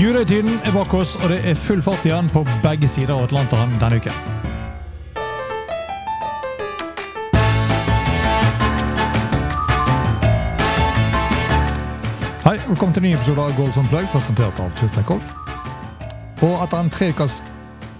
Julehøytiden 0.00 0.60
er 0.64 0.72
bak 0.72 0.94
oss, 0.96 1.10
og 1.20 1.28
det 1.28 1.42
er 1.44 1.58
full 1.60 1.82
fart 1.84 2.06
igjen 2.08 2.28
på 2.32 2.40
begge 2.62 2.88
sider 2.88 3.10
av 3.12 3.26
Atlanteren 3.26 3.74
denne 3.82 3.98
uken. 4.00 4.14
Hei, 12.46 12.56
velkommen 12.64 12.96
til 12.96 13.02
en 13.02 13.08
ny 13.10 13.12
episode 13.18 13.44
av 13.44 13.52
Golf 13.60 13.76
Plug, 13.92 14.08
presentert 14.14 14.64
av 14.64 14.72
Turtech 14.80 15.04
Golf. 15.10 15.36
Og 16.40 16.56
etter 16.56 16.80
en 16.80 16.88
tre 16.96 17.12
ukers 17.12 17.42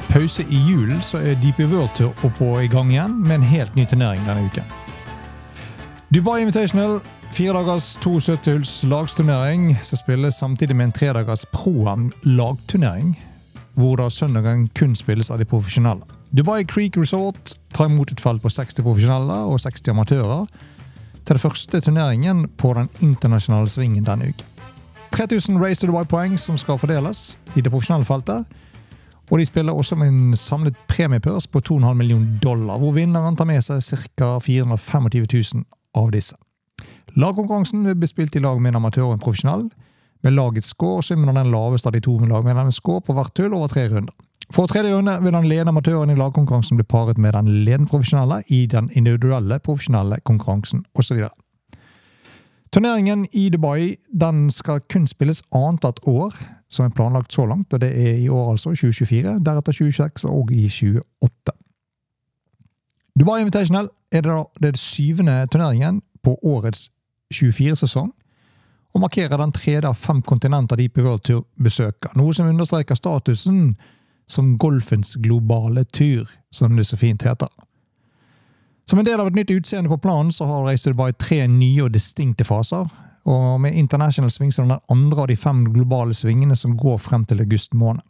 pause 0.09 0.49
i 0.49 0.65
julen, 0.71 1.05
så 1.05 1.21
er 1.21 1.37
DP 1.45 1.67
World 1.69 1.93
Tour 2.01 2.17
og 2.25 2.65
i 2.65 2.73
gang 2.73 2.89
igjen 2.97 3.21
med 3.21 3.43
en 3.43 3.51
helt 3.53 3.77
ny 3.77 3.85
turnering 3.85 4.25
denne 4.25 4.49
uken. 4.49 4.80
Dubai 6.15 6.41
Invitational 6.41 7.01
Fire 7.31 7.53
dagers 7.53 7.99
72 8.03 8.47
hulls 8.51 8.85
lagsturnering 8.85 9.77
som 9.83 9.97
spilles 9.97 10.35
samtidig 10.35 10.77
med 10.77 10.85
en 10.85 10.93
tredagers 10.93 11.47
pro-am 11.47 12.09
lagturnering, 12.23 13.13
hvor 13.75 13.97
da 13.97 14.09
søndagen 14.11 14.69
kun 14.75 14.97
spilles 14.99 15.31
av 15.31 15.39
de 15.39 15.47
profesjonelle. 15.47 16.03
Dubai 16.35 16.65
Creek 16.65 16.99
Resort 16.99 17.55
tar 17.75 17.87
imot 17.87 18.11
et 18.11 18.21
felt 18.21 18.43
på 18.43 18.51
60 18.51 18.83
profesjonelle 18.83 19.39
og 19.53 19.61
60 19.63 19.89
amatører 19.95 20.51
til 21.15 21.31
den 21.31 21.39
første 21.39 21.81
turneringen 21.81 22.49
på 22.59 22.75
den 22.75 22.91
internasjonale 23.01 23.71
svingen 23.71 24.05
denne 24.05 24.35
uken. 24.35 24.47
3000 25.15 25.63
Race 25.63 25.81
to 25.81 25.87
Dubai-poeng 25.87 26.39
som 26.39 26.59
skal 26.59 26.79
fordeles 26.79 27.39
i 27.55 27.61
det 27.61 27.71
profesjonelle 27.71 28.05
feltet. 28.05 28.45
Og 29.31 29.39
de 29.39 29.47
spiller 29.47 29.73
også 29.73 29.95
med 29.95 30.09
en 30.09 30.37
samlet 30.37 30.75
premiepørs 30.89 31.47
på 31.47 31.63
2,5 31.71 31.95
millioner 31.95 32.39
dollar, 32.43 32.79
hvor 32.79 32.99
vinneren 32.99 33.37
tar 33.37 33.47
med 33.47 33.63
seg 33.63 33.79
ca. 34.19 34.39
425 34.43 35.55
000 35.55 35.71
av 35.97 36.11
disse. 36.15 36.37
Lagkonkurransen 37.17 37.85
vil 37.87 37.99
bli 37.99 38.09
spilt 38.09 38.37
i 38.37 38.43
lag 38.43 38.61
med 38.61 38.75
en 38.75 38.83
amatør 38.83 39.09
og 39.09 39.17
en 39.17 39.23
profesjonell. 39.23 39.69
Med 40.23 40.37
lagets 40.37 40.75
score 40.75 41.03
summen 41.03 41.31
av 41.33 41.39
den 41.39 41.51
laveste 41.51 41.89
av 41.89 41.95
de 41.97 42.03
to 42.05 42.19
med 42.21 42.29
lag 42.29 42.45
med 42.45 42.57
en 42.57 42.73
score 42.73 43.01
på 43.01 43.17
hvert 43.17 43.39
hull 43.41 43.55
over 43.57 43.73
tre 43.73 43.89
runder. 43.89 44.15
For 44.51 44.67
tredje 44.67 44.95
runde 44.95 45.15
vil 45.23 45.33
den 45.33 45.47
ledende 45.47 45.71
amatøren 45.71 46.11
i 46.11 46.19
lagkonkurransen 46.19 46.77
bli 46.77 46.85
paret 46.85 47.19
med 47.19 47.33
den 47.33 47.49
ledende 47.65 47.89
profesjonelle 47.91 48.43
i 48.49 48.67
den 48.67 48.89
individuelle 48.99 49.61
profesjonelle 49.63 50.19
konkurransen 50.27 50.83
osv. 50.99 51.23
Turneringen 52.73 53.27
i 53.33 53.49
Dubai 53.51 53.97
den 54.21 54.51
skal 54.51 54.83
kun 54.91 55.07
spilles 55.07 55.43
annethvert 55.55 56.03
år, 56.07 56.35
som 56.71 56.87
er 56.87 56.95
planlagt 56.95 57.33
så 57.33 57.47
langt. 57.47 57.73
og 57.75 57.81
Det 57.81 57.91
er 57.91 58.19
i 58.19 58.29
år 58.29 58.53
altså 58.53 58.75
2024, 58.75 59.39
deretter 59.47 59.73
2026 59.73 60.29
og 60.29 60.53
i 60.53 60.69
2028. 60.69 61.60
Dubai 63.21 63.43
Invitational 63.43 63.91
er 64.13 64.23
det, 64.25 64.33
da, 64.33 64.45
det, 64.61 64.79
syvende 64.81 65.35
turneringen 65.53 66.01
på 66.25 66.39
årets 66.43 66.89
24-sesong, 67.35 68.09
og 68.95 69.03
markerer 69.05 69.37
den 69.37 69.53
tredje 69.53 69.89
av 69.89 69.99
fem 70.01 70.23
kontinenter 70.25 70.81
de 70.81 70.89
på 70.89 71.05
World 71.05 71.27
Tour 71.29 71.45
besøker, 71.61 72.15
noe 72.17 72.33
som 72.35 72.49
understreker 72.49 72.97
statusen 72.97 73.75
som 74.31 74.55
golfens 74.59 75.19
globale 75.21 75.85
tur, 75.85 76.31
som 76.51 76.77
det 76.77 76.87
så 76.89 76.97
fint 76.97 77.23
heter. 77.27 77.51
Som 78.89 78.99
en 78.99 79.07
del 79.07 79.21
av 79.21 79.29
et 79.29 79.37
nytt 79.37 79.53
utseende 79.53 79.93
på 79.93 80.01
planen 80.03 80.33
så 80.35 80.49
har 80.49 80.65
Race 80.67 80.83
to 80.83 80.95
Dubai 80.95 81.13
tre 81.13 81.45
nye 81.47 81.85
og 81.85 81.93
distinkte 81.95 82.47
faser. 82.49 82.89
og 83.25 83.61
Med 83.61 83.77
International 83.77 84.31
Swing 84.31 84.51
som 84.53 84.69
den 84.69 84.81
andre 84.91 85.21
av 85.23 85.29
de 85.29 85.37
fem 85.37 85.65
globale 85.75 86.15
svingene 86.15 86.57
som 86.57 86.77
går 86.77 86.99
frem 86.99 87.25
til 87.25 87.45
august 87.45 87.75
måned. 87.75 88.03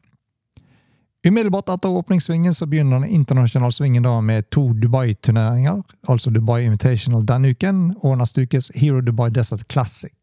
Umiddelbart 1.26 1.68
etter 1.68 1.88
åpningssvingen 1.88 2.54
så 2.54 2.66
begynner 2.66 3.00
den 3.00 3.10
internasjonale 3.10 3.72
svingen 3.72 4.02
da 4.02 4.20
med 4.20 4.46
to 4.50 4.72
Dubai-turneringer, 4.72 5.82
altså 6.08 6.30
Dubai 6.30 6.62
Invitational 6.64 7.26
denne 7.28 7.50
uken 7.52 7.90
og 8.00 8.16
neste 8.22 8.46
ukes 8.46 8.70
Hero 8.74 9.02
Dubai 9.04 9.28
Desert 9.28 9.66
Classic. 9.68 10.14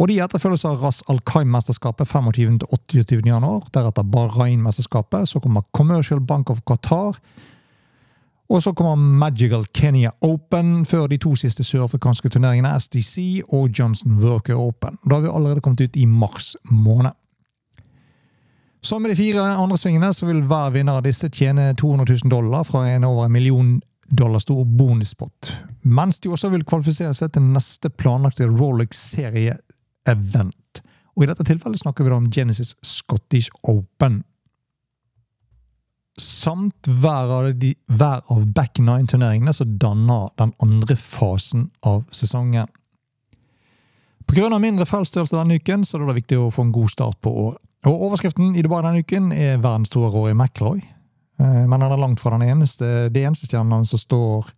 Og 0.00 0.08
De 0.08 0.16
etterfølges 0.24 0.64
av 0.64 0.80
Ras 0.80 1.02
Al 1.12 1.20
Khaim-mesterskapet 1.28 2.08
25.-28. 2.08 3.20
januar, 3.28 3.68
deretter 3.74 4.08
Bahrain-mesterskapet, 4.08 5.28
så 5.28 5.40
kommer 5.40 5.68
Commercial 5.76 6.20
Bank 6.20 6.50
of 6.50 6.64
Qatar, 6.64 7.20
og 8.50 8.62
så 8.62 8.72
kommer 8.72 8.96
Magical 8.96 9.66
Kenya 9.74 10.10
Open 10.24 10.86
før 10.86 11.06
de 11.12 11.20
to 11.20 11.34
siste 11.36 11.64
sørafrikanske 11.64 12.32
turneringene, 12.32 12.72
SDC 12.80 13.42
og 13.52 13.68
Johnson 13.78 14.16
Worker 14.24 14.56
Open. 14.56 14.96
Da 15.04 15.14
har 15.14 15.28
vi 15.28 15.34
allerede 15.34 15.60
kommet 15.60 15.80
ut 15.80 15.96
i 15.96 16.06
mars 16.08 16.56
måned. 16.64 17.12
Som 18.80 19.02
med 19.02 19.10
de 19.10 19.16
fire 19.16 19.42
andre 19.42 19.76
svingene 19.76 20.14
så 20.16 20.26
vil 20.26 20.42
hver 20.48 20.70
vinner 20.72 20.92
av 20.96 21.02
disse 21.04 21.28
tjene 21.28 21.74
200 21.76 22.14
000 22.24 22.30
dollar 22.32 22.64
fra 22.64 22.88
en 22.88 23.04
over 23.04 23.24
en 23.26 23.32
million 23.32 23.80
dollar 24.08 24.38
stor 24.38 24.64
bonuspott. 24.64 25.52
Mens 25.82 26.20
de 26.20 26.28
også 26.32 26.48
vil 26.54 26.64
kvalifisere 26.64 27.14
seg 27.14 27.32
til 27.34 27.42
neste 27.52 27.90
planlagte 27.92 28.46
Rolex-serie-event. 28.48 30.82
Og 31.16 31.24
I 31.24 31.26
dette 31.28 31.44
tilfellet 31.44 31.78
snakker 31.82 32.04
vi 32.04 32.10
da 32.10 32.16
om 32.16 32.30
Genesis 32.32 32.76
Scottish 32.82 33.50
Open. 33.68 34.22
Samt 36.20 36.86
hver 36.88 37.30
av, 37.36 37.54
de, 37.60 37.74
hver 37.86 38.20
av 38.32 38.46
back 38.56 38.78
nine-turneringene 38.80 39.52
som 39.56 39.78
danner 39.80 40.28
den 40.40 40.52
andre 40.64 40.96
fasen 40.96 41.70
av 41.86 42.04
sesongen. 42.16 42.68
Pga. 44.30 44.58
mindre 44.58 44.86
feltstørrelse 44.86 45.36
denne 45.36 45.54
uken 45.58 45.84
så 45.84 45.98
er 45.98 46.06
det 46.06 46.20
viktig 46.22 46.38
å 46.38 46.50
få 46.54 46.62
en 46.66 46.74
god 46.74 46.90
start 46.92 47.18
på 47.20 47.30
året. 47.44 47.62
Og 47.88 48.02
Overskriften 48.08 48.54
i 48.54 48.62
Dubai 48.62 48.82
denne 48.84 49.00
uken 49.00 49.30
er 49.32 49.60
verdens 49.62 49.88
store 49.88 50.10
Rory 50.12 50.34
McIlroy. 50.34 50.82
Eh, 51.40 51.62
men 51.64 51.80
han 51.80 51.92
er 51.92 52.00
langt 52.00 52.20
fra 52.20 52.34
den 52.36 52.48
eneste, 52.48 53.08
det 53.08 53.24
eneste 53.24 53.48
stjernen 53.48 53.86
som 53.88 54.00
står 54.00 54.50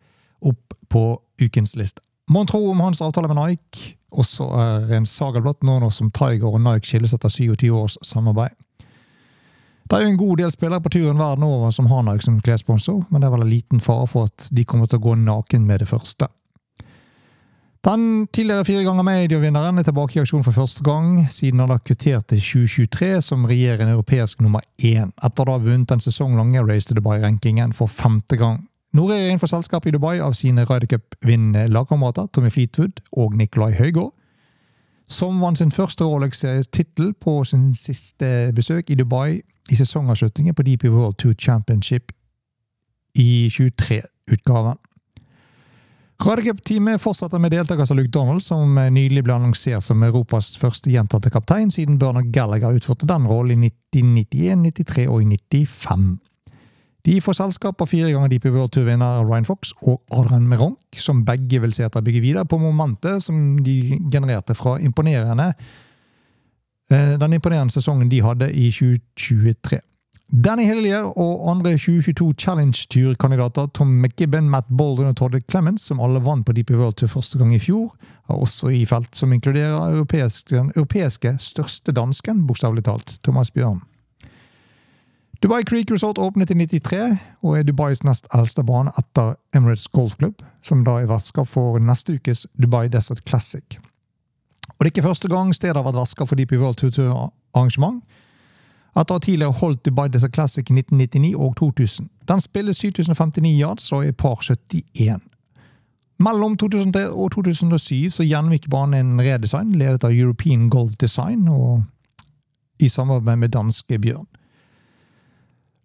opp 0.43 0.75
på 0.91 1.05
ukens 1.43 1.77
liste. 1.79 2.03
Mon 2.31 2.47
tro 2.47 2.65
om 2.71 2.81
hans 2.81 3.03
avtale 3.03 3.31
med 3.31 3.39
Nike 3.39 3.95
også 4.13 4.47
er 4.59 4.93
en 4.97 5.07
saga 5.09 5.41
blått 5.41 5.63
nå 5.65 5.79
som 5.91 6.11
Tiger 6.15 6.51
og 6.51 6.61
Nike 6.61 6.89
skilles 6.89 7.15
etter 7.15 7.33
27 7.33 7.71
års 7.71 7.97
samarbeid. 8.05 8.55
Det 9.89 9.99
er 9.99 10.05
jo 10.05 10.13
en 10.13 10.21
god 10.21 10.39
del 10.41 10.53
spillere 10.53 10.81
på 10.81 10.93
turen 10.95 11.19
verden 11.21 11.45
over 11.45 11.73
som 11.75 11.89
har 11.91 12.05
Nike 12.07 12.25
som 12.25 12.41
klessponsor, 12.41 13.03
men 13.11 13.21
det 13.21 13.29
er 13.29 13.35
vel 13.35 13.45
en 13.45 13.51
liten 13.53 13.83
fare 13.83 14.07
for 14.09 14.31
at 14.31 14.49
de 14.55 14.65
kommer 14.65 14.89
til 14.89 15.01
å 15.01 15.07
gå 15.07 15.17
naken 15.21 15.67
med 15.69 15.83
det 15.83 15.89
første. 15.91 16.29
Den 17.83 18.29
tidligere 18.31 18.65
fire 18.65 18.85
ganger 18.87 19.03
medievinneren 19.03 19.79
er 19.79 19.83
tilbake 19.83 20.15
i 20.15 20.21
aksjon 20.23 20.45
for 20.47 20.55
første 20.55 20.85
gang 20.87 21.17
siden 21.35 21.59
han 21.65 21.71
har 21.73 21.81
kvittert 21.83 22.29
til 22.31 22.39
2023 22.39 23.09
som 23.27 23.47
regjerende 23.51 23.97
europeisk 23.97 24.39
nummer 24.41 24.63
én, 24.79 25.11
etter 25.19 25.49
å 25.51 25.57
ha 25.57 25.63
vunnet 25.65 25.89
den 25.91 26.03
sesonglange 26.05 26.63
Race 26.63 26.87
to 26.87 26.95
Dubai-rankingen 26.95 27.75
for 27.75 27.91
femte 27.91 28.39
gang. 28.39 28.61
Nå 28.95 29.09
er 29.11 29.25
innenfor 29.25 29.51
selskapet 29.51 29.91
i 29.91 29.97
Dubai 29.97 30.21
av 30.23 30.37
sine 30.39 30.63
Ryder 30.63 30.93
Cup-vinnende 30.93 31.65
lagkamerater 31.75 32.29
Tommy 32.31 32.53
Fleetwood 32.55 33.03
og 33.19 33.35
Nicolai 33.35 33.73
Høygaard, 33.75 34.15
som 35.11 35.43
vant 35.43 35.59
sin 35.59 35.75
første 35.75 36.07
Rolex-tittel 36.07 37.17
på 37.19 37.41
sin 37.45 37.73
siste 37.75 38.53
besøk 38.55 38.95
i 38.95 39.01
Dubai 39.01 39.41
i 39.43 39.81
sesongavslutningen 39.81 40.55
på 40.55 40.69
DP 40.71 40.87
World 40.93 41.19
Tour 41.19 41.35
Championship 41.35 42.15
i 43.19 43.51
23-utgaven. 43.51 44.79
Radecup-teamet 46.23 47.01
fortsetter 47.03 47.41
med 47.43 47.51
deltaker 47.51 47.87
som 47.89 47.99
Luke 47.99 48.13
Donald, 48.15 48.45
som 48.47 48.77
nylig 48.95 49.25
ble 49.27 49.35
annonsert 49.35 49.83
som 49.83 50.05
Europas 50.07 50.53
første 50.61 50.93
gjentatte 50.93 51.33
kaptein, 51.35 51.71
siden 51.73 51.97
Bernard 51.99 52.29
Gallagher 52.35 52.77
utførte 52.77 53.09
den 53.11 53.27
rollen 53.27 53.65
i 53.67 53.73
1991, 53.73 54.63
93 54.87 55.09
og 55.11 55.25
95. 55.27 56.05
De 57.03 57.17
får 57.19 57.35
selskap 57.41 57.83
av 57.83 57.91
fire 57.91 58.13
ganger 58.15 58.31
DP 58.31 58.53
World 58.55 58.71
Tour-vinner 58.77 59.25
Ryan 59.27 59.49
Fox 59.49 59.73
og 59.83 59.99
Adrian 60.15 60.47
Meronk, 60.47 60.79
som 60.95 61.25
begge 61.27 61.59
vil 61.65 61.75
se 61.75 61.89
etter 61.89 62.05
bygge 62.07 62.23
videre 62.23 62.47
på 62.47 62.61
momentet 62.63 63.25
som 63.25 63.57
de 63.59 63.99
genererte 64.13 64.55
fra 64.55 64.77
imponerende 64.79 65.49
eh, 66.93 67.17
den 67.19 67.35
imponerende 67.35 67.75
sesongen 67.75 68.13
de 68.13 68.23
hadde 68.23 68.53
i 68.55 68.71
2023. 68.71 69.83
Danny 70.33 70.65
Hillier 70.65 71.11
og 71.21 71.43
andre 71.51 71.75
2022 71.77 72.33
Challenge-turkandidater 72.41 73.67
Tom 73.77 73.91
McGibben, 74.01 74.47
Matt 74.49 74.65
Bolden 74.73 75.11
og 75.11 75.19
Todd 75.19 75.35
Clemens, 75.45 75.85
som 75.85 76.01
alle 76.01 76.23
vant 76.25 76.47
på 76.47 76.55
DP 76.57 76.71
World 76.79 76.97
Tour 76.97 77.11
første 77.13 77.37
gang 77.37 77.53
i 77.53 77.59
fjor, 77.61 77.91
har 78.31 78.41
også 78.41 78.71
i 78.73 78.87
felt 78.89 79.13
som 79.13 79.35
inkluderer 79.37 79.93
europeisk, 79.93 80.49
den 80.49 80.71
europeiske 80.73 81.35
største 81.37 81.93
dansken, 81.93 82.47
bokstavelig 82.49 82.87
talt, 82.89 83.19
Thomas 83.21 83.53
Bjørn. 83.53 83.83
Dubai 85.45 85.67
Creek 85.69 85.93
Resort 85.93 86.17
åpnet 86.17 86.51
i 86.51 86.57
93, 86.65 87.19
og 87.43 87.59
er 87.59 87.69
Dubais 87.69 88.01
nest 88.01 88.31
eldste 88.33 88.65
bane 88.65 88.97
etter 88.97 89.35
Emirates 89.53 89.85
Golf 89.93 90.17
Club, 90.17 90.41
som 90.65 90.81
da 90.89 90.97
er 91.03 91.13
vertskap 91.13 91.51
for 91.51 91.77
neste 91.77 92.17
ukes 92.17 92.47
Dubai 92.57 92.87
Desert 92.89 93.21
Classic. 93.29 93.77
Og 94.79 94.81
Det 94.81 94.87
er 94.87 94.95
ikke 94.97 95.09
første 95.11 95.29
gang 95.29 95.53
stedet 95.53 95.77
har 95.77 95.85
vært 95.85 96.01
vertskap 96.01 96.33
for 96.33 96.41
DP 96.41 96.57
World 96.57 96.81
Tour-arrangement. 96.81 98.01
Etter 98.01 98.22
å 98.93 99.01
ha 99.01 99.19
tidligere 99.19 99.57
holdt 99.57 99.85
Dubai 99.87 100.09
Desert 100.13 100.35
Classic 100.37 100.69
i 100.69 100.75
1999 100.75 101.37
og 101.37 101.57
2000. 101.57 102.09
Den 102.29 102.41
spiller 102.41 102.73
7059 102.77 103.55
yards 103.59 103.93
og 103.93 104.07
er 104.07 104.13
par 104.13 104.43
71. 104.43 105.21
Mellom 106.23 106.57
2003 106.57 107.09
og 107.09 107.33
2007 107.33 108.11
så 108.11 108.27
gjennomgikk 108.27 108.69
banen 108.71 109.17
en 109.17 109.25
redesign 109.25 109.73
ledet 109.75 110.05
av 110.05 110.13
European 110.13 110.69
Golf 110.71 110.95
Design 111.01 111.49
og 111.49 111.83
i 112.83 112.89
samarbeid 112.89 113.39
med 113.39 113.55
danske 113.55 113.99
Bjørn. 113.99 114.29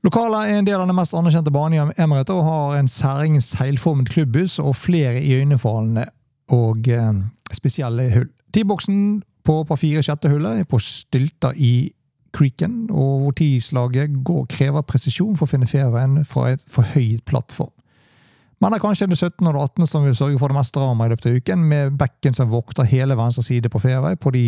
Lokalet 0.06 0.52
er 0.52 0.60
en 0.60 0.68
del 0.68 0.80
av 0.80 0.88
den 0.88 0.96
mest 0.96 1.16
anerkjente 1.18 1.52
banen 1.52 1.92
i 1.92 2.02
Emirate 2.04 2.36
og 2.36 2.46
har 2.46 2.78
en 2.78 2.92
særingen 2.92 3.42
seilformet 3.42 4.12
klubbhus 4.14 4.60
og 4.60 4.76
flere 4.78 5.24
iøynefallende 5.24 6.06
og 6.54 6.88
eh, 6.88 7.24
spesielle 7.52 8.06
hull. 8.14 8.30
T-boksen 8.54 9.24
på 9.48 9.62
par 9.68 9.80
fire 9.80 10.04
sjette 10.04 10.30
hullet 10.32 10.62
er 10.62 10.70
på 10.70 10.80
stylter 10.84 11.56
i 11.56 11.90
Creeken, 12.34 12.88
og 12.92 13.22
hvor 13.22 13.32
tidslaget 13.38 14.24
går 14.24 14.46
krever 14.52 14.82
presisjon 14.82 15.36
for 15.38 15.48
å 15.48 15.52
finne 15.52 15.70
ferien 15.70 16.24
fra 16.26 16.52
et 16.54 16.64
forhøyet 16.72 17.26
plattform. 17.26 17.74
Men 18.62 18.74
det 18.74 18.80
er 18.80 18.86
kanskje 18.88 19.08
det 19.08 19.18
17. 19.18 19.48
og 19.48 19.60
18. 19.62 19.88
som 19.88 20.06
vil 20.06 20.16
sørge 20.16 20.40
for 20.40 20.50
det 20.50 20.58
meste 20.58 20.80
drama 20.80 21.06
i 21.06 21.12
løpet 21.12 21.30
av 21.30 21.36
uken, 21.38 21.66
med 21.70 21.98
bekken 21.98 22.34
som 22.34 22.50
vokter 22.50 22.90
hele 22.90 23.18
venstre 23.18 23.44
side 23.46 23.70
på 23.70 23.80
fairway 23.80 24.16
på 24.16 24.34
de 24.34 24.46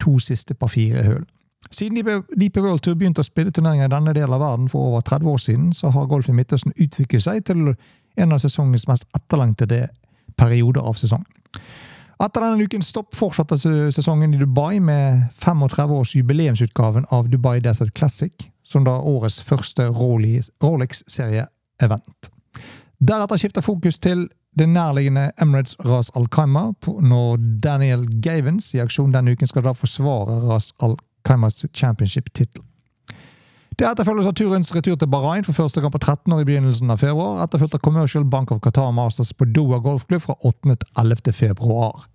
to 0.00 0.18
siste 0.22 0.54
par 0.54 0.70
fire 0.70 1.02
hull. 1.02 1.24
Siden 1.70 1.98
DP 2.40 2.60
World 2.62 2.80
Tour 2.80 2.94
begynte 2.94 3.24
å 3.24 3.26
spille 3.26 3.50
turneringer 3.50 3.88
i 3.88 3.94
denne 3.94 4.14
delen 4.14 4.36
av 4.36 4.40
verden 4.44 4.68
for 4.70 4.92
over 4.92 5.00
30 5.00 5.26
år 5.32 5.40
siden, 5.42 5.72
så 5.72 5.90
har 5.90 6.06
golf 6.06 6.28
i 6.28 6.34
Midtøsten 6.36 6.74
utviklet 6.76 7.24
seg 7.24 7.42
til 7.48 7.72
en 8.16 8.32
av 8.32 8.38
sesongens 8.38 8.86
mest 8.88 9.08
etterlengtede 9.16 9.88
perioder 10.38 10.86
av 10.86 10.94
sesong. 11.00 11.24
Etter 12.16 12.40
denne 12.40 12.64
uken 12.64 12.80
stopp 12.82 13.14
fortsatte 13.14 13.58
sesongen 13.92 14.34
i 14.34 14.38
Dubai 14.40 14.80
med 14.80 15.22
35-års 15.42 16.14
jubileumsutgaven 16.16 17.04
av 17.12 17.28
Dubai 17.28 17.60
Desert 17.60 17.94
Classic, 17.98 18.32
som 18.64 18.84
da 18.86 18.96
årets 18.96 19.42
første 19.44 19.90
Rolex-serie-event. 19.92 22.30
Deretter 22.98 23.36
skifter 23.36 23.60
fokus 23.60 23.98
til 24.00 24.30
det 24.56 24.68
nærliggende 24.72 25.32
Emirates 25.42 25.76
Ras 25.84 26.08
Al 26.16 26.28
Khaima, 26.32 26.72
når 26.86 27.36
Daniel 27.60 28.08
Gavins 28.24 28.74
i 28.74 28.80
aksjon 28.80 29.12
denne 29.12 29.30
uken 29.36 29.46
skal 29.52 29.62
da 29.68 29.76
forsvare 29.76 30.40
Ras 30.48 30.72
Al 30.80 30.96
Khaimas 31.28 31.66
championship-tittel. 31.76 32.64
Deretter 33.76 34.06
etterfølges 34.06 34.28
av 34.30 34.32
turens 34.38 34.70
retur 34.72 34.94
til 34.96 35.08
Bahrain 35.12 35.44
for 35.44 35.52
første 35.52 35.82
gang 35.84 35.92
på 35.92 35.98
13 36.00 36.32
år 36.32 36.38
i 36.40 36.46
begynnelsen 36.48 36.88
av 36.88 37.02
februar, 37.02 37.42
etterfulgt 37.44 37.74
av 37.76 37.82
Commercial 37.84 38.24
Bank 38.24 38.54
of 38.54 38.62
Qatar 38.64 38.88
Masters 38.96 39.34
på 39.36 39.44
Doha 39.52 39.82
golfklubb 39.84 40.22
fra 40.24 40.36
8. 40.48 40.78
til 40.80 41.02
11. 41.02 41.34
februar. 41.36 42.06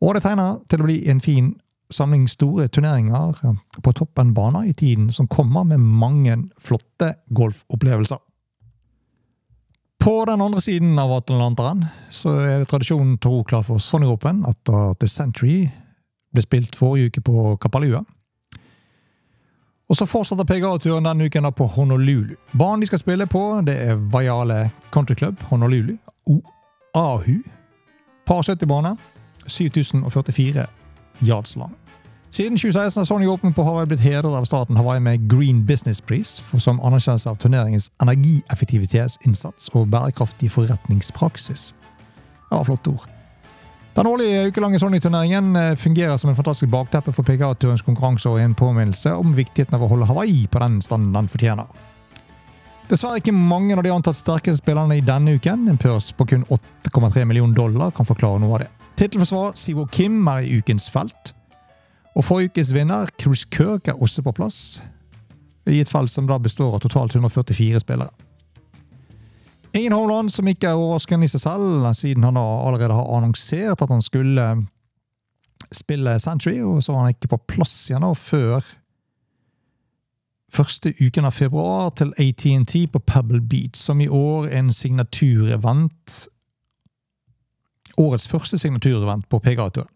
Og 0.00 0.16
det 0.16 0.22
tegner 0.24 0.56
til 0.72 0.80
å 0.80 0.88
bli 0.88 0.96
en 1.12 1.20
fin 1.20 1.52
samling 1.92 2.24
store 2.32 2.64
turneringer 2.72 3.36
på 3.84 3.94
toppen 4.00 4.32
baner 4.32 4.70
i 4.70 4.72
tiden 4.72 5.12
som 5.12 5.28
kommer, 5.28 5.68
med 5.68 5.84
mange 5.84 6.40
flotte 6.56 7.12
golfopplevelser. 7.28 8.24
På 10.00 10.22
den 10.30 10.40
andre 10.40 10.64
siden 10.64 10.96
av 10.96 11.12
Atlanteren 11.12 11.90
så 12.08 12.38
er 12.40 12.62
det 12.62 12.72
tradisjonen 12.72 13.18
tro 13.20 13.42
klar 13.44 13.68
for 13.68 13.84
Sonny 13.84 14.08
Open 14.08 14.46
at 14.48 14.64
The 14.64 15.12
Century 15.12 15.66
ble 16.32 16.44
spilt 16.44 16.78
forrige 16.78 17.12
uke 17.12 17.28
på 17.28 17.58
Kapalua. 17.60 18.06
Og 19.88 19.96
så 19.96 20.04
fortsetter 20.04 20.44
PGA-turen 20.44 21.06
denne 21.08 21.24
uken 21.24 21.48
på 21.56 21.66
Honolulu. 21.66 22.34
Banen 22.58 22.80
de 22.80 22.86
skal 22.86 22.98
spille 22.98 23.26
på, 23.26 23.62
det 23.66 23.76
er 23.80 23.94
Vajale 24.12 24.70
Country 24.92 25.14
Club 25.14 25.42
Honolulu. 25.42 25.96
Ahu. 26.94 27.38
Par 28.26 28.42
70-bane. 28.42 28.96
7044 29.46 30.66
yards 31.22 31.56
lang. 31.56 31.76
Siden 32.30 32.56
2016 32.56 33.00
har 33.00 33.04
Sony 33.04 33.26
Open 33.26 33.52
på 33.52 33.62
Hawaii 33.64 33.86
blitt 33.86 34.00
hedret 34.00 34.36
av 34.36 34.44
staten 34.44 34.76
Hawaii 34.76 35.00
med 35.00 35.30
Green 35.30 35.66
Business 35.66 36.00
Pris, 36.00 36.42
som 36.58 36.80
anerkjennelse 36.84 37.30
av 37.30 37.36
turneringens 37.40 37.90
energieffektivitetsinnsats 38.02 39.68
og 39.72 39.88
bærekraftig 39.90 40.50
forretningspraksis. 40.50 41.74
Var 42.50 42.64
flott 42.64 42.86
ord. 42.86 43.17
Den 43.98 44.06
årlige 44.06 44.46
ukelange 44.46 44.78
Sony-turneringen 44.78 45.56
eh, 45.56 45.74
fungerer 45.74 46.16
som 46.16 46.30
en 46.30 46.36
fantastisk 46.36 46.70
bakteppe 46.70 47.10
for 47.10 47.26
PGA-turens 47.26 47.82
konkurranse 47.82 48.30
og 48.30 48.38
en 48.38 48.54
påminnelse 48.54 49.10
om 49.10 49.32
viktigheten 49.34 49.74
av 49.74 49.82
å 49.82 49.88
holde 49.90 50.06
Hawaii 50.06 50.44
på 50.46 50.60
den 50.62 50.76
standen 50.84 51.16
den 51.16 51.30
fortjener. 51.32 51.66
Dessverre 52.86 53.18
ikke 53.18 53.34
mange 53.34 53.74
av 53.74 53.82
de 53.82 53.90
antatt 53.90 54.20
sterkeste 54.20 54.62
spillerne 54.62 55.00
i 55.00 55.02
denne 55.02 55.34
uken. 55.34 55.66
En 55.66 55.80
pørs 55.82 56.12
på 56.14 56.28
kun 56.30 56.46
8,3 56.46 57.26
millioner 57.26 57.58
dollar 57.58 57.90
kan 57.96 58.06
forklare 58.06 58.38
noe 58.38 58.54
av 58.54 58.62
det. 58.62 58.70
Tittelforsvarer 59.02 59.58
Siwo 59.58 59.88
Kim 59.90 60.22
er 60.30 60.46
i 60.46 60.60
ukens 60.62 60.86
felt. 60.94 61.34
Og 62.14 62.22
forrige 62.28 62.54
ukes 62.54 62.70
vinner, 62.78 63.10
Chris 63.18 63.48
Kirk, 63.50 63.90
er 63.90 63.98
også 63.98 64.22
på 64.22 64.36
plass. 64.38 64.78
I 65.66 65.82
et 65.82 65.90
felt 65.90 66.14
som 66.14 66.30
da 66.30 66.38
består 66.38 66.78
av 66.78 66.86
totalt 66.86 67.18
144 67.18 67.82
spillere. 67.82 68.14
Ingen 69.78 69.94
Haaland, 69.94 70.32
som 70.34 70.48
ikke 70.50 70.72
er 70.72 70.78
overraskende 70.78 71.28
i 71.28 71.30
seg 71.30 71.44
selv, 71.44 71.86
siden 71.94 72.26
han 72.26 72.38
allerede 72.40 72.96
har 72.98 73.14
annonsert 73.14 73.84
at 73.84 73.92
han 73.92 74.02
skulle 74.02 74.48
spille 75.74 76.18
Century, 76.18 76.58
og 76.64 76.82
så 76.82 76.92
var 76.92 77.04
han 77.04 77.14
ikke 77.14 77.30
på 77.34 77.40
plass 77.54 77.76
igjen 77.90 78.06
før 78.16 78.64
første 80.54 80.94
uken 80.96 81.28
av 81.28 81.36
februar 81.36 81.90
til 81.98 82.14
ATNT 82.16 82.74
på 82.92 83.02
Pebble 83.04 83.40
Beach, 83.44 83.76
som 83.76 84.00
i 84.00 84.08
år 84.08 84.48
er 84.48 84.62
en 84.62 84.72
signaturevent 84.72 86.24
Årets 87.98 88.28
første 88.30 88.54
signaturevent 88.62 89.24
på 89.26 89.40
PGA-turen. 89.42 89.90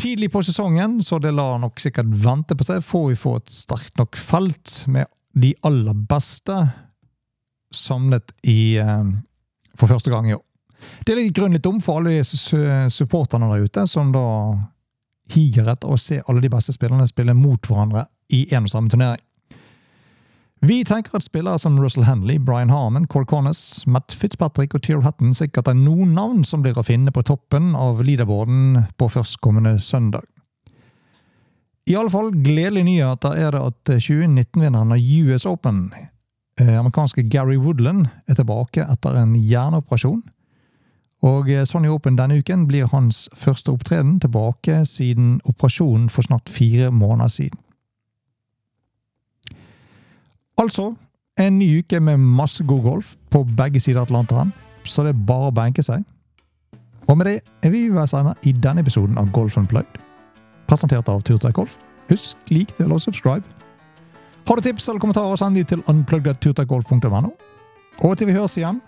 Tidlig 0.00 0.30
på 0.32 0.40
sesongen, 0.40 1.02
så 1.04 1.18
det 1.20 1.34
lar 1.36 1.58
nok 1.60 1.82
sikkert 1.82 2.08
vente 2.24 2.56
på 2.56 2.64
seg, 2.64 2.80
får 2.80 3.10
vi 3.10 3.18
få 3.20 3.34
et 3.42 3.52
sterkt 3.52 4.00
nok 4.00 4.16
felt 4.16 4.78
med 4.88 5.10
de 5.36 5.52
aller 5.68 5.98
beste 6.08 6.56
samlet 7.76 8.34
i, 8.42 8.76
eh, 8.78 9.04
for 9.78 9.90
første 9.90 10.10
gang 10.10 10.30
i 10.30 10.34
år. 10.34 10.44
Det 11.06 11.14
ligger 11.14 11.32
grunnen 11.32 11.58
litt 11.58 11.66
om 11.66 11.80
for 11.80 12.00
alle 12.00 12.18
de 12.18 12.90
supporterne 12.90 13.50
der 13.52 13.66
ute, 13.66 13.86
som 13.86 14.12
da 14.14 14.26
higer 15.32 15.68
etter 15.70 15.90
å 15.90 15.98
se 16.00 16.20
alle 16.26 16.42
de 16.42 16.50
beste 16.52 16.74
spillerne 16.74 17.06
spille 17.08 17.34
mot 17.38 17.62
hverandre 17.68 18.06
i 18.34 18.46
en 18.54 18.66
og 18.66 18.72
samme 18.72 18.92
turnering. 18.92 19.22
Vi 20.62 20.84
tenker 20.86 21.16
at 21.18 21.24
spillere 21.26 21.58
som 21.58 21.74
Russell 21.80 22.04
Henley, 22.06 22.38
Brian 22.38 22.70
Harmon, 22.70 23.08
Core 23.10 23.26
Connors, 23.26 23.82
Matt 23.86 24.14
Fitzpatrick 24.14 24.76
og 24.76 24.84
Tyrell 24.84 25.02
Hatton 25.02 25.34
sikkert 25.34 25.66
er 25.66 25.74
noen 25.74 26.12
navn 26.14 26.44
som 26.46 26.62
blir 26.62 26.78
å 26.78 26.84
finne 26.86 27.10
på 27.10 27.24
toppen 27.26 27.72
av 27.74 28.04
leaderboarden 28.06 28.84
på 28.94 29.10
førstkommende 29.10 29.80
søndag. 29.82 30.22
I 31.90 31.96
alle 31.98 32.14
fall 32.14 32.30
gledelige 32.30 32.86
nyheter 32.86 33.34
er 33.34 33.56
det 33.56 33.64
at 33.72 33.94
2019-vinneren 34.06 34.94
av 34.94 35.02
US 35.02 35.48
Open, 35.50 35.88
Eh, 35.90 36.11
amerikanske 36.60 37.22
Gary 37.30 37.56
Woodland 37.56 38.06
er 38.28 38.34
tilbake 38.34 38.84
etter 38.84 39.16
en 39.16 39.34
hjerneoperasjon. 39.36 40.22
Og 41.22 41.50
eh, 41.50 41.66
Sonny 41.66 41.88
Open 41.88 42.18
denne 42.18 42.40
uken 42.42 42.66
blir 42.66 42.90
hans 42.90 43.28
første 43.38 43.70
opptreden 43.70 44.18
tilbake 44.20 44.82
siden 44.88 45.40
operasjonen 45.48 46.08
for 46.10 46.26
snart 46.26 46.50
fire 46.50 46.90
måneder 46.90 47.28
siden. 47.28 47.58
Altså 50.58 50.94
en 51.40 51.58
ny 51.58 51.78
uke 51.78 52.00
med 52.00 52.16
masse 52.16 52.64
god 52.64 52.82
golf 52.82 53.14
på 53.30 53.44
begge 53.56 53.80
sider 53.80 54.00
av 54.00 54.10
Atlanteren, 54.10 54.52
så 54.84 55.02
det 55.02 55.14
er 55.14 55.26
bare 55.26 55.48
å 55.48 55.54
benke 55.54 55.82
seg. 55.82 56.02
Og 57.08 57.16
med 57.18 57.26
det 57.26 57.38
er 57.62 57.70
vi 57.70 57.86
ved 57.88 58.14
ende 58.14 58.34
i 58.46 58.52
denne 58.52 58.82
episoden 58.84 59.18
av 59.18 59.30
Golf 59.32 59.56
Unplugged, 59.58 60.02
presentert 60.68 61.08
av 61.08 61.22
Turtøy 61.22 61.52
Golf. 61.52 61.78
Husk, 62.10 62.36
lik, 62.50 62.74
del 62.78 62.92
og 62.92 63.00
subscribe. 63.00 63.46
Har 64.46 64.56
du 64.56 64.62
tips 64.62 64.88
eller 64.88 65.00
kommentarer, 65.00 65.36
send 65.38 65.56
de 65.56 65.64
til 65.64 65.82
unpluggedturtagolf.no. 65.90 67.30
Og 68.02 68.16
til 68.18 68.28
vi 68.28 68.34
høres 68.34 68.56
igjen, 68.58 68.80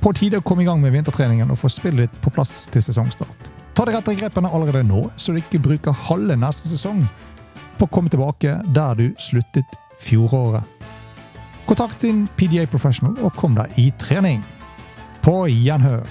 på 0.00 0.12
tide 0.16 0.40
å 0.40 0.44
komme 0.44 0.64
i 0.64 0.68
gang 0.68 0.80
med 0.80 0.92
vintertreningen 0.92 1.52
og 1.52 1.60
få 1.60 1.70
spillet 1.72 2.06
ditt 2.06 2.22
på 2.24 2.32
plass 2.32 2.64
til 2.72 2.82
sesongstart. 2.84 3.50
Ta 3.74 3.86
de 3.88 3.94
rette 3.94 4.14
grepene 4.16 4.50
allerede 4.52 4.84
nå, 4.86 5.06
så 5.16 5.32
du 5.32 5.40
ikke 5.40 5.62
bruker 5.64 5.96
halve 6.06 6.36
neste 6.38 6.70
sesong 6.70 7.02
på 7.78 7.88
å 7.88 7.92
komme 7.92 8.12
tilbake 8.12 8.58
der 8.76 9.00
du 9.00 9.06
sluttet 9.20 9.78
fjoråret. 10.04 10.62
Kontakt 11.64 12.04
din 12.04 12.26
PDA 12.36 12.66
Professional 12.68 13.16
og 13.24 13.32
kom 13.40 13.56
deg 13.56 13.72
i 13.80 13.88
trening. 14.00 14.44
På 15.24 15.46
gjenhør. 15.48 16.04